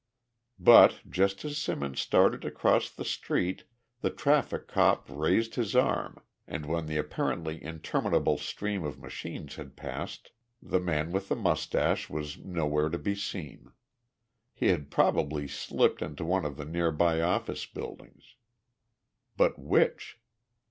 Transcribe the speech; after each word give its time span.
But 0.57 1.01
just 1.07 1.45
as 1.45 1.59
Simmons 1.59 2.01
started 2.01 2.41
to 2.41 2.49
cross 2.49 2.89
the 2.89 3.05
street 3.05 3.65
the 3.99 4.09
traffic 4.09 4.67
cop 4.67 5.05
raised 5.07 5.53
his 5.53 5.75
arm, 5.75 6.17
and 6.47 6.65
when 6.65 6.87
the 6.87 6.97
apparently 6.97 7.63
interminable 7.63 8.39
stream 8.39 8.83
of 8.83 8.97
machines 8.97 9.57
had 9.57 9.75
passed, 9.75 10.31
the 10.59 10.79
man 10.79 11.11
with 11.11 11.29
the 11.29 11.35
mustache 11.35 12.09
was 12.09 12.35
nowhere 12.39 12.89
to 12.89 12.97
be 12.97 13.13
seen. 13.13 13.73
He 14.55 14.69
had 14.69 14.89
probably 14.89 15.47
slipped 15.47 16.01
into 16.01 16.25
one 16.25 16.45
of 16.45 16.57
the 16.57 16.65
near 16.65 16.91
by 16.91 17.21
office 17.21 17.67
buildings. 17.67 18.33
But 19.37 19.59
which? 19.59 20.17